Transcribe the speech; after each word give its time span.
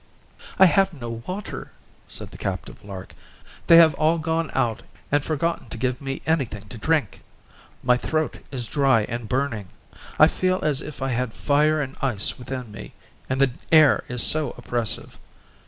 "I 0.57 0.65
have 0.65 0.99
no 0.99 1.21
water," 1.27 1.71
said 2.07 2.31
the 2.31 2.37
captive 2.39 2.83
lark, 2.83 3.13
"they 3.67 3.77
have 3.77 3.93
all 3.93 4.17
gone 4.17 4.49
out, 4.55 4.81
and 5.11 5.23
forgotten 5.23 5.69
to 5.69 5.77
give 5.77 6.01
me 6.01 6.23
anything 6.25 6.67
to 6.69 6.79
drink. 6.79 7.21
My 7.83 7.97
throat 7.97 8.39
is 8.49 8.67
dry 8.67 9.03
and 9.03 9.29
burning. 9.29 9.67
I 10.17 10.27
feel 10.27 10.59
as 10.63 10.81
if 10.81 11.03
I 11.03 11.09
had 11.09 11.35
fire 11.35 11.79
and 11.79 11.95
ice 12.01 12.39
within 12.39 12.71
me, 12.71 12.93
and 13.29 13.39
the 13.39 13.51
air 13.71 14.03
is 14.07 14.23
so 14.23 14.55
oppressive. 14.57 15.19